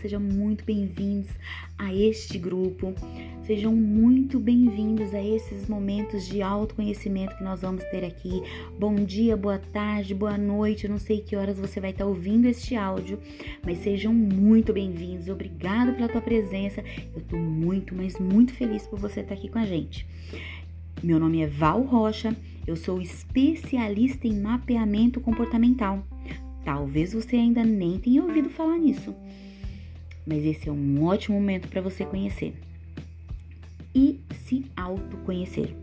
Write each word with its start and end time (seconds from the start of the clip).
sejam 0.00 0.20
muito 0.20 0.64
bem-vindos 0.64 1.28
a 1.76 1.94
este 1.94 2.38
grupo. 2.38 2.94
Sejam 3.46 3.74
muito 3.74 4.38
bem-vindos 4.38 5.14
a 5.14 5.22
esses 5.22 5.68
momentos 5.68 6.26
de 6.26 6.40
autoconhecimento 6.40 7.36
que 7.36 7.44
nós 7.44 7.60
vamos 7.60 7.84
ter 7.84 8.04
aqui. 8.04 8.42
Bom 8.78 8.94
dia, 8.94 9.36
boa 9.36 9.58
tarde, 9.58 10.14
boa 10.14 10.38
noite. 10.38 10.84
Eu 10.84 10.90
não 10.90 10.98
sei 10.98 11.20
que 11.20 11.36
horas 11.36 11.58
você 11.58 11.80
vai 11.80 11.90
estar 11.90 12.06
ouvindo 12.06 12.46
este 12.46 12.74
áudio, 12.74 13.18
mas 13.62 13.78
sejam 13.78 14.14
muito 14.14 14.72
bem-vindos. 14.72 15.28
Obrigado 15.28 15.94
pela 15.94 16.08
tua 16.08 16.22
presença. 16.22 16.82
Eu 17.14 17.20
tô 17.22 17.36
muito, 17.36 17.94
mas 17.94 18.18
muito 18.18 18.54
feliz 18.54 18.86
por 18.86 18.98
você 18.98 19.20
estar 19.20 19.34
aqui 19.34 19.48
com 19.48 19.58
a 19.58 19.66
gente. 19.66 20.06
Meu 21.02 21.20
nome 21.20 21.42
é 21.42 21.46
Val 21.46 21.82
Rocha. 21.82 22.34
Eu 22.66 22.76
sou 22.76 23.02
especialista 23.02 24.26
em 24.26 24.40
mapeamento 24.40 25.20
comportamental. 25.20 26.02
Talvez 26.64 27.12
você 27.12 27.36
ainda 27.36 27.64
nem 27.64 27.98
tenha 27.98 28.22
ouvido 28.22 28.50
falar 28.50 28.78
nisso, 28.78 29.14
mas 30.30 30.44
esse 30.44 30.68
é 30.68 30.72
um 30.72 31.02
ótimo 31.02 31.34
momento 31.34 31.66
para 31.66 31.80
você 31.80 32.04
conhecer 32.04 32.54
e 33.92 34.20
se 34.44 34.64
autoconhecer. 34.76 35.74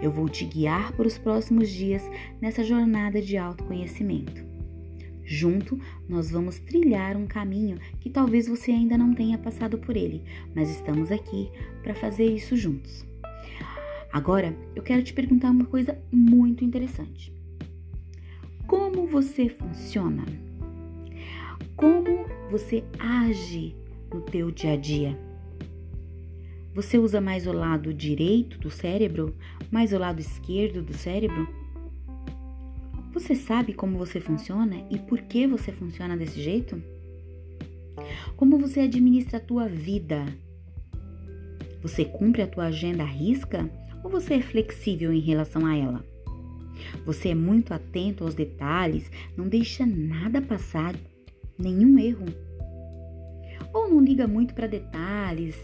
Eu 0.00 0.10
vou 0.10 0.30
te 0.30 0.46
guiar 0.46 0.92
por 0.92 1.04
os 1.04 1.18
próximos 1.18 1.68
dias 1.68 2.02
nessa 2.40 2.64
jornada 2.64 3.20
de 3.20 3.36
autoconhecimento. 3.36 4.48
Junto, 5.22 5.78
nós 6.08 6.30
vamos 6.30 6.58
trilhar 6.58 7.18
um 7.18 7.26
caminho 7.26 7.78
que 8.00 8.08
talvez 8.08 8.48
você 8.48 8.70
ainda 8.72 8.96
não 8.96 9.14
tenha 9.14 9.36
passado 9.36 9.76
por 9.76 9.94
ele, 9.94 10.22
mas 10.54 10.70
estamos 10.70 11.12
aqui 11.12 11.50
para 11.82 11.94
fazer 11.94 12.24
isso 12.24 12.56
juntos. 12.56 13.04
Agora, 14.10 14.56
eu 14.74 14.82
quero 14.82 15.02
te 15.02 15.12
perguntar 15.12 15.50
uma 15.50 15.66
coisa 15.66 15.98
muito 16.10 16.64
interessante. 16.64 17.30
Como 18.66 19.06
você 19.06 19.50
funciona? 19.50 20.24
Como 21.76 22.26
você 22.50 22.84
age 22.98 23.74
no 24.12 24.20
teu 24.20 24.50
dia 24.50 24.72
a 24.72 24.76
dia? 24.76 25.18
Você 26.74 26.98
usa 26.98 27.20
mais 27.20 27.46
o 27.46 27.52
lado 27.52 27.92
direito 27.92 28.58
do 28.58 28.70
cérebro, 28.70 29.34
mais 29.70 29.92
o 29.92 29.98
lado 29.98 30.20
esquerdo 30.20 30.82
do 30.82 30.94
cérebro? 30.94 31.48
Você 33.12 33.34
sabe 33.34 33.72
como 33.72 33.98
você 33.98 34.20
funciona 34.20 34.86
e 34.90 34.98
por 34.98 35.20
que 35.22 35.46
você 35.46 35.72
funciona 35.72 36.16
desse 36.16 36.40
jeito? 36.40 36.80
Como 38.36 38.58
você 38.58 38.80
administra 38.80 39.38
a 39.38 39.40
tua 39.40 39.68
vida? 39.68 40.24
Você 41.82 42.04
cumpre 42.04 42.42
a 42.42 42.46
tua 42.46 42.66
agenda 42.66 43.02
à 43.02 43.06
risca 43.06 43.68
ou 44.04 44.10
você 44.10 44.34
é 44.34 44.40
flexível 44.40 45.12
em 45.12 45.20
relação 45.20 45.66
a 45.66 45.76
ela? 45.76 46.04
Você 47.04 47.30
é 47.30 47.34
muito 47.34 47.74
atento 47.74 48.24
aos 48.24 48.34
detalhes, 48.34 49.10
não 49.36 49.48
deixa 49.48 49.84
nada 49.84 50.40
passar, 50.40 50.94
nenhum 51.60 51.98
erro. 51.98 52.26
Ou 53.72 53.88
não 53.88 54.00
liga 54.00 54.26
muito 54.26 54.54
para 54.54 54.66
detalhes 54.66 55.56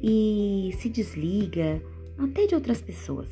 e 0.00 0.70
se 0.78 0.88
desliga 0.88 1.82
até 2.18 2.46
de 2.46 2.54
outras 2.54 2.80
pessoas. 2.80 3.28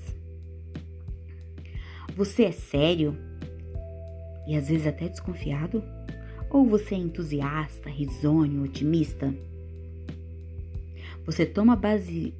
Você 2.17 2.45
é 2.45 2.53
sério 2.53 3.17
e 4.47 4.57
às 4.57 4.69
vezes 4.69 4.87
até 4.87 5.09
desconfiado? 5.09 5.83
Ou 6.51 6.67
você 6.67 6.95
é 6.95 6.99
entusiasta, 6.99 7.91
risonho, 7.91 8.65
otimista? 8.65 9.33
Você 11.27 11.45
toma 11.45 11.77
base 11.77 12.35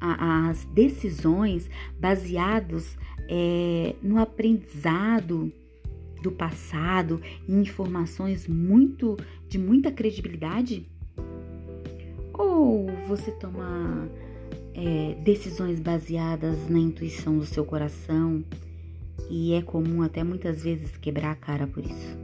as 0.00 0.64
decisões 0.66 1.68
baseados 1.98 2.96
é, 3.28 3.96
no 4.00 4.18
aprendizado 4.18 5.52
do 6.22 6.30
passado 6.30 7.20
e 7.46 7.52
informações 7.52 8.46
muito 8.46 9.16
de 9.48 9.58
muita 9.58 9.90
credibilidade? 9.90 10.86
Ou 12.32 12.86
você 13.06 13.30
toma 13.32 14.08
é, 14.74 15.14
decisões 15.22 15.80
baseadas 15.80 16.68
na 16.68 16.78
intuição 16.78 17.38
do 17.38 17.46
seu 17.46 17.64
coração 17.64 18.44
e 19.28 19.52
é 19.52 19.62
comum 19.62 20.02
até 20.02 20.22
muitas 20.22 20.62
vezes 20.62 20.96
quebrar 20.96 21.32
a 21.32 21.36
cara 21.36 21.66
por 21.66 21.84
isso? 21.84 22.16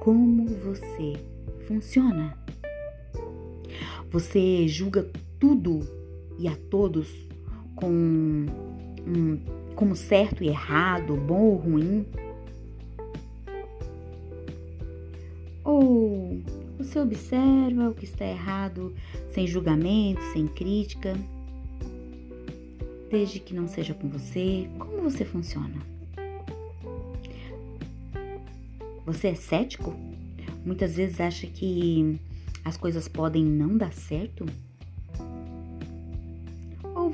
Como 0.00 0.46
você 0.46 1.14
funciona? 1.66 2.36
Você 4.10 4.68
julga 4.68 5.08
tudo 5.40 5.80
e 6.38 6.46
a 6.46 6.56
todos 6.70 7.08
com 7.74 7.90
um, 9.06 9.38
como 9.74 9.94
certo 9.94 10.42
e 10.42 10.48
errado, 10.48 11.16
bom 11.16 11.40
ou 11.40 11.56
ruim? 11.56 12.06
Ou 15.62 16.42
você 16.78 16.98
observa 16.98 17.88
o 17.88 17.94
que 17.94 18.04
está 18.04 18.24
errado 18.24 18.94
sem 19.32 19.46
julgamento, 19.46 20.20
sem 20.32 20.46
crítica? 20.46 21.16
Desde 23.10 23.40
que 23.40 23.54
não 23.54 23.68
seja 23.68 23.94
com 23.94 24.08
você, 24.08 24.68
como 24.78 25.02
você 25.02 25.24
funciona? 25.24 25.76
Você 29.06 29.28
é 29.28 29.34
cético? 29.34 29.94
Muitas 30.64 30.96
vezes 30.96 31.20
acha 31.20 31.46
que 31.46 32.18
as 32.64 32.76
coisas 32.76 33.06
podem 33.06 33.44
não 33.44 33.76
dar 33.76 33.92
certo? 33.92 34.46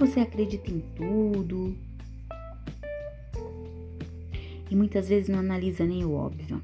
você 0.00 0.20
acredita 0.20 0.70
em 0.70 0.80
tudo 0.96 1.76
e 4.70 4.76
muitas 4.76 5.08
vezes 5.08 5.28
não 5.28 5.40
analisa 5.40 5.84
nem 5.84 6.04
o 6.04 6.12
óbvio. 6.12 6.62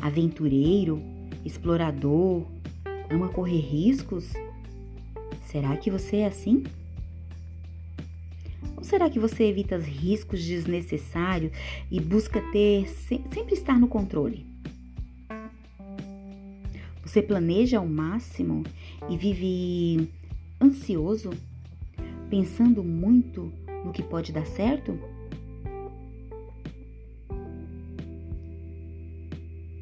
Aventureiro, 0.00 1.02
explorador, 1.44 2.46
ama 3.10 3.28
correr 3.30 3.60
riscos? 3.60 4.32
Será 5.46 5.76
que 5.76 5.90
você 5.90 6.18
é 6.18 6.26
assim? 6.26 6.62
Ou 8.76 8.84
será 8.84 9.08
que 9.08 9.18
você 9.18 9.44
evita 9.44 9.76
os 9.76 9.84
riscos 9.84 10.44
desnecessários 10.44 11.52
e 11.90 11.98
busca 11.98 12.40
ter 12.52 12.86
sempre 12.86 13.54
estar 13.54 13.78
no 13.78 13.88
controle? 13.88 14.46
Você 17.02 17.22
planeja 17.22 17.78
ao 17.78 17.86
máximo 17.86 18.62
e 19.08 19.16
vive 19.16 20.10
ansioso 20.60 21.30
pensando 22.28 22.84
muito 22.84 23.50
no 23.82 23.92
que 23.92 24.02
pode 24.02 24.30
dar 24.30 24.44
certo? 24.44 24.98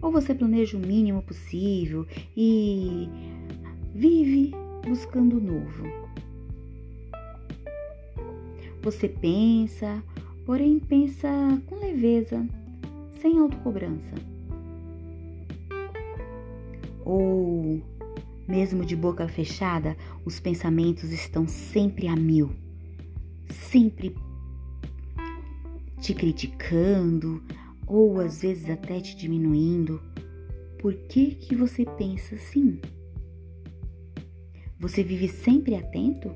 Ou 0.00 0.12
você 0.12 0.34
planeja 0.34 0.76
o 0.76 0.80
mínimo 0.80 1.22
possível 1.22 2.06
e 2.36 3.08
vive 3.94 4.52
buscando 4.86 5.38
o 5.38 5.40
novo? 5.40 5.84
Você 8.82 9.08
pensa, 9.08 10.02
porém 10.44 10.78
pensa 10.78 11.28
com 11.66 11.76
leveza, 11.76 12.46
sem 13.20 13.38
autocobrança. 13.38 14.14
Ou 17.04 17.80
mesmo 18.46 18.84
de 18.84 18.94
boca 18.94 19.26
fechada, 19.26 19.96
os 20.24 20.38
pensamentos 20.38 21.10
estão 21.10 21.48
sempre 21.48 22.06
a 22.06 22.14
mil, 22.14 22.50
sempre 23.48 24.14
te 26.00 26.14
criticando 26.14 27.42
ou 27.86 28.20
às 28.20 28.42
vezes 28.42 28.68
até 28.68 29.00
te 29.00 29.16
diminuindo. 29.16 30.00
Por 30.78 30.94
que 30.94 31.34
que 31.34 31.54
você 31.54 31.84
pensa 31.84 32.34
assim? 32.34 32.80
Você 34.78 35.02
vive 35.02 35.28
sempre 35.28 35.74
atento? 35.74 36.30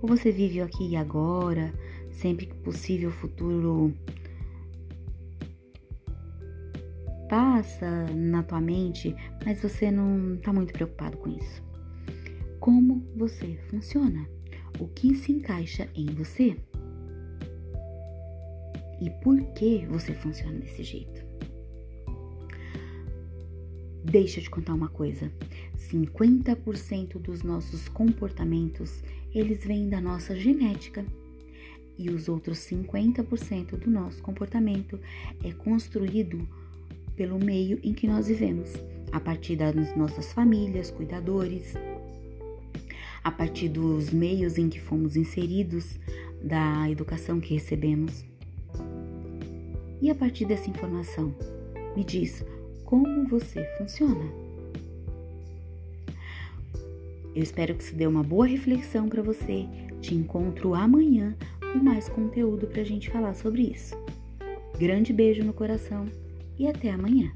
Ou 0.00 0.08
você 0.08 0.30
vive 0.30 0.60
aqui 0.60 0.90
e 0.90 0.96
agora, 0.96 1.72
sempre 2.12 2.46
que 2.46 2.54
possível 2.56 3.08
o 3.08 3.12
futuro 3.12 3.92
passa 7.28 8.06
na 8.14 8.42
tua 8.42 8.60
mente, 8.60 9.14
mas 9.44 9.60
você 9.60 9.90
não 9.90 10.34
está 10.34 10.52
muito 10.52 10.72
preocupado 10.72 11.16
com 11.16 11.30
isso. 11.30 11.62
Como 12.60 13.04
você 13.16 13.58
funciona? 13.68 14.28
O 14.78 14.86
que 14.88 15.14
se 15.14 15.32
encaixa 15.32 15.88
em 15.94 16.06
você? 16.06 16.56
E 19.00 19.10
por 19.22 19.40
que 19.54 19.86
você 19.86 20.12
funciona 20.14 20.58
desse 20.58 20.82
jeito? 20.82 21.24
Deixa 24.04 24.38
eu 24.38 24.44
te 24.44 24.50
contar 24.50 24.74
uma 24.74 24.88
coisa. 24.88 25.32
50% 25.76 27.18
dos 27.18 27.42
nossos 27.42 27.88
comportamentos, 27.88 29.02
eles 29.34 29.64
vêm 29.64 29.88
da 29.88 30.00
nossa 30.00 30.36
genética. 30.36 31.04
E 31.96 32.10
os 32.10 32.28
outros 32.28 32.58
50% 32.58 33.78
do 33.78 33.90
nosso 33.90 34.22
comportamento 34.22 34.98
é 35.42 35.52
construído 35.52 36.46
pelo 37.16 37.38
meio 37.38 37.78
em 37.82 37.94
que 37.94 38.06
nós 38.06 38.26
vivemos, 38.26 38.72
a 39.12 39.20
partir 39.20 39.56
das 39.56 39.96
nossas 39.96 40.32
famílias, 40.32 40.90
cuidadores, 40.90 41.74
a 43.22 43.30
partir 43.30 43.68
dos 43.68 44.10
meios 44.10 44.58
em 44.58 44.68
que 44.68 44.80
fomos 44.80 45.16
inseridos, 45.16 45.98
da 46.42 46.90
educação 46.90 47.40
que 47.40 47.54
recebemos. 47.54 48.24
E 50.00 50.10
a 50.10 50.14
partir 50.14 50.44
dessa 50.44 50.68
informação, 50.68 51.34
Me 51.96 52.02
diz 52.02 52.44
como 52.84 53.28
você 53.28 53.64
funciona. 53.78 54.24
Eu 57.34 57.42
espero 57.42 57.74
que 57.74 57.82
isso 57.82 57.94
dê 57.94 58.06
uma 58.06 58.22
boa 58.22 58.46
reflexão 58.46 59.08
para 59.08 59.22
você. 59.22 59.66
Te 60.00 60.14
encontro 60.14 60.74
amanhã 60.74 61.36
com 61.60 61.78
mais 61.78 62.08
conteúdo 62.08 62.66
para 62.66 62.82
a 62.82 62.84
gente 62.84 63.10
falar 63.10 63.34
sobre 63.34 63.62
isso. 63.62 63.96
Grande 64.78 65.12
beijo 65.12 65.42
no 65.42 65.52
coração 65.52 66.06
e 66.58 66.66
até 66.66 66.90
amanhã. 66.90 67.32